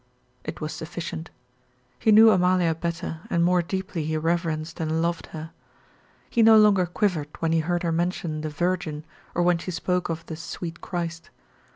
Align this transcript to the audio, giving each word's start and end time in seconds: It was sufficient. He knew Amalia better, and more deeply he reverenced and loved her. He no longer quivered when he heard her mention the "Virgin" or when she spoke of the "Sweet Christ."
It 0.43 0.59
was 0.59 0.73
sufficient. 0.73 1.29
He 1.99 2.11
knew 2.11 2.31
Amalia 2.31 2.73
better, 2.73 3.19
and 3.29 3.43
more 3.43 3.61
deeply 3.61 4.03
he 4.03 4.17
reverenced 4.17 4.79
and 4.79 4.99
loved 4.99 5.27
her. 5.27 5.51
He 6.27 6.41
no 6.41 6.57
longer 6.57 6.87
quivered 6.87 7.27
when 7.39 7.51
he 7.51 7.59
heard 7.59 7.83
her 7.83 7.91
mention 7.91 8.41
the 8.41 8.49
"Virgin" 8.49 9.03
or 9.35 9.43
when 9.43 9.59
she 9.59 9.69
spoke 9.69 10.09
of 10.09 10.25
the 10.25 10.35
"Sweet 10.35 10.81
Christ." 10.81 11.29